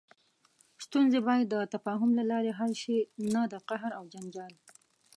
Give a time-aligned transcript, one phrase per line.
[0.85, 2.99] ستونزې باید د تفاهم له لارې حل شي،
[3.33, 4.53] نه د قهر او جنجال.